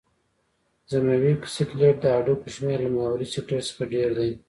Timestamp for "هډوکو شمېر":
2.15-2.77